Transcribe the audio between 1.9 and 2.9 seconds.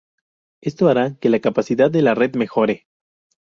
de la red mejore.